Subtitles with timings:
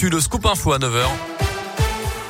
[0.00, 1.04] l'actu, le scoop info à 9h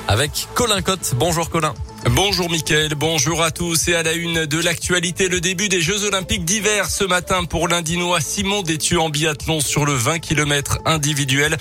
[0.09, 1.15] avec Colin Cotte.
[1.17, 1.75] Bonjour Colin.
[2.09, 6.05] Bonjour Mickaël, bonjour à tous et à la une de l'actualité, le début des Jeux
[6.05, 11.59] Olympiques d'hiver ce matin pour l'Indinois Simon Détu en biathlon sur le 20 km individuel.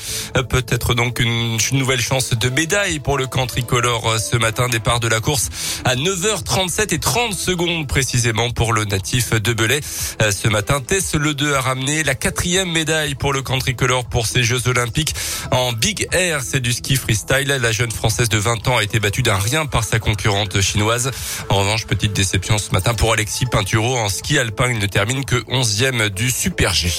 [0.49, 4.69] Peut-être donc une, nouvelle chance de médaille pour le camp tricolore ce matin.
[4.69, 5.49] Départ de la course
[5.83, 9.81] à 9h37 et 30 secondes précisément pour le natif de Belay.
[9.83, 14.25] Ce matin, Tess Le 2 a ramené la quatrième médaille pour le camp tricolore pour
[14.25, 15.13] ces Jeux Olympiques
[15.51, 16.41] en Big Air.
[16.43, 17.47] C'est du ski freestyle.
[17.47, 19.99] La jeune française de 20 ans a été battue d'un rien par sa
[21.49, 24.69] En revanche, petite déception ce matin pour Alexis Pinturo en ski alpin.
[24.69, 26.89] Il ne termine que 11e du Super G.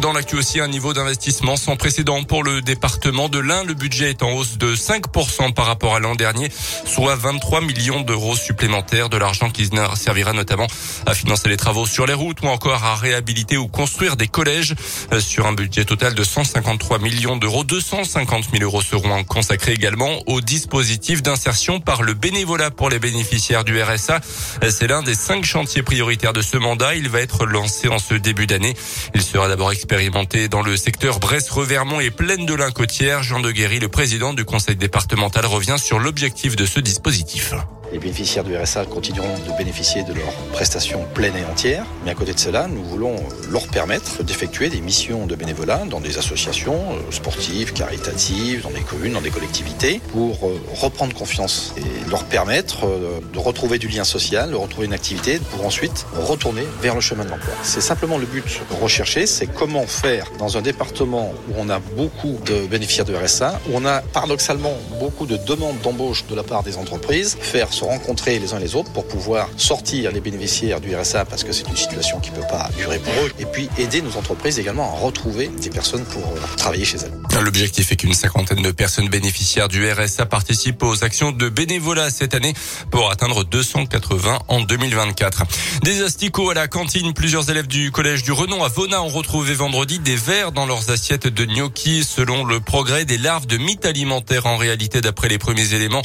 [0.00, 3.64] Dans l'actu aussi, un niveau d'investissement sans précédent pour le département de l'Ain.
[3.64, 6.50] Le budget est en hausse de 5% par rapport à l'an dernier,
[6.84, 10.66] soit 23 millions d'euros supplémentaires, de l'argent qui servira notamment
[11.06, 14.74] à financer les travaux sur les routes ou encore à réhabiliter ou construire des collèges.
[15.12, 20.18] Euh, sur un budget total de 153 millions d'euros, 250 000 euros seront consacrés également
[20.26, 24.20] au dispositif d'insertion par le bénévolat pour les bénéficiaires du RSA.
[24.62, 26.96] Euh, c'est l'un des cinq chantiers prioritaires de ce mandat.
[26.96, 28.74] Il va être lancé en ce début d'année.
[29.14, 33.22] Il sera d'abord expérimenté dans le secteur Brest-Revermont et Plaine de l'Incôtière.
[33.22, 37.54] Jean de Guéry, le président du conseil départemental, revient sur l'objectif de ce dispositif.
[37.96, 41.86] Les bénéficiaires du RSA continueront de bénéficier de leurs prestations pleines et entières.
[42.04, 43.16] Mais à côté de cela, nous voulons
[43.50, 48.82] leur permettre d'effectuer des missions de bénévolat dans des associations euh, sportives, caritatives, dans des
[48.82, 53.88] communes, dans des collectivités, pour euh, reprendre confiance et leur permettre euh, de retrouver du
[53.88, 57.54] lien social, de retrouver une activité, pour ensuite retourner vers le chemin de l'emploi.
[57.62, 62.36] C'est simplement le but recherché, c'est comment faire dans un département où on a beaucoup
[62.44, 66.62] de bénéficiaires du RSA, où on a paradoxalement beaucoup de demandes d'embauche de la part
[66.62, 70.94] des entreprises, faire se rencontrer les uns les autres pour pouvoir sortir les bénéficiaires du
[70.94, 73.68] RSA parce que c'est une situation qui ne peut pas durer pour eux et puis
[73.78, 77.42] aider nos entreprises également à retrouver des personnes pour euh, travailler chez elles.
[77.42, 82.34] L'objectif est qu'une cinquantaine de personnes bénéficiaires du RSA participent aux actions de bénévolat cette
[82.34, 82.54] année
[82.90, 85.44] pour atteindre 280 en 2024.
[85.82, 87.12] Des asticots à la cantine.
[87.14, 90.90] Plusieurs élèves du collège du Renon à Vona ont retrouvé vendredi des verres dans leurs
[90.90, 94.46] assiettes de gnocchi selon le progrès des larves de mythes alimentaires.
[94.46, 96.02] En réalité, d'après les premiers éléments,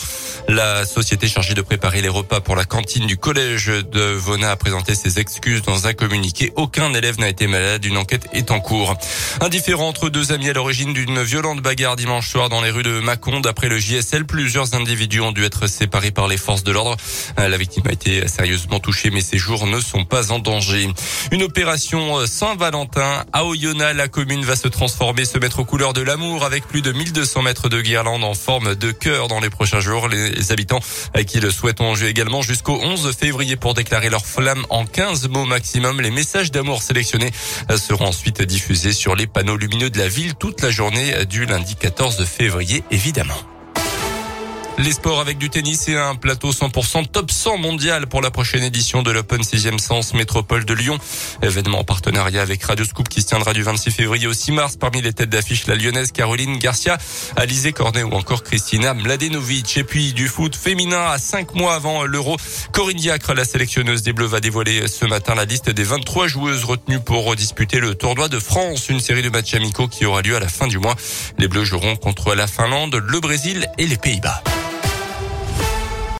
[0.48, 4.56] la société chargée de préparer les repas pour la cantine du collège de Vona a
[4.56, 6.52] présenté ses excuses dans un communiqué.
[6.56, 7.84] Aucun élève n'a été malade.
[7.86, 8.96] Une enquête est en cours.
[9.42, 13.00] Indifférent entre deux amis à l'origine d'une violente bagarre dimanche soir dans les rues de
[13.00, 13.40] Mâcon.
[13.40, 16.98] D'après le JSL, plusieurs individus ont dû être séparés par les forces de l'ordre.
[17.38, 20.88] La victime a été sérieusement touchée, mais ses jours ne sont pas en danger.
[21.32, 23.96] Une opération Saint-Valentin à Oyonnax.
[23.96, 27.42] La commune va se transformer, se mettre aux couleurs de l'amour avec plus de 1200
[27.42, 30.08] mètres de guirlandes en forme de cœur dans les prochains jours.
[30.08, 30.80] Les habitants
[31.28, 35.46] qui le souhaitons jouer également jusqu'au 11 février pour déclarer leur flamme en 15 mots
[35.46, 36.02] maximum.
[36.02, 37.32] Les messages d'amour sélectionnés
[37.78, 41.76] seront ensuite diffusés sur les panneaux lumineux de la ville toute la journée du lundi
[41.76, 43.38] 14 février, évidemment.
[44.78, 48.64] Les sports avec du tennis et un plateau 100% top 100 mondial pour la prochaine
[48.64, 50.98] édition de l'Open 6e Sens Métropole de Lyon.
[51.44, 54.78] Événement en partenariat avec Radio Scoop qui se tiendra du 26 février au 6 mars.
[54.78, 56.98] Parmi les têtes d'affiche, la lyonnaise Caroline Garcia,
[57.36, 59.78] Alizé Cornet ou encore Christina Mladenovic.
[59.78, 62.38] Et puis du foot féminin à 5 mois avant l'Euro.
[62.72, 66.64] Corinne Diacre, la sélectionneuse des Bleus, va dévoiler ce matin la liste des 23 joueuses
[66.64, 70.36] retenues pour disputer le tournoi de France, une série de matchs amicaux qui aura lieu
[70.36, 70.96] à la fin du mois.
[71.38, 74.42] Les Bleus joueront contre la Finlande, le Brésil et les Pays-Bas.